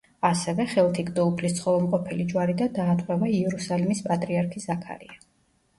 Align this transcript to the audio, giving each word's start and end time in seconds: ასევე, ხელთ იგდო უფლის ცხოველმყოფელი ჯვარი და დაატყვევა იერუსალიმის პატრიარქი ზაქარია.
ასევე, 0.27 0.63
ხელთ 0.71 1.01
იგდო 1.03 1.25
უფლის 1.31 1.53
ცხოველმყოფელი 1.59 2.25
ჯვარი 2.33 2.57
და 2.63 2.69
დაატყვევა 2.81 3.33
იერუსალიმის 3.37 4.05
პატრიარქი 4.11 4.65
ზაქარია. 4.69 5.25